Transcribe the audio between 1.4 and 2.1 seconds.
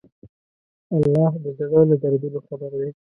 د زړه له